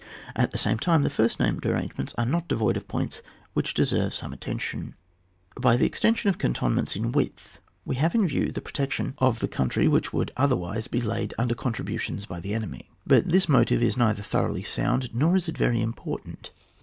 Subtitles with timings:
[0.35, 3.21] At the same time, the first named arrangements are not devoid of points
[3.53, 4.95] which deserve some attention.
[5.59, 9.49] By the extension of cantonments in width, we have in view the protection of CHAP.
[9.51, 9.51] XIU.] CANTONMENTS.
[9.51, 12.89] 41 the country which would otherwise be laid under contributions by the enemy.
[13.05, 16.49] But this motive is neither thoroughly sound, nor is it very important.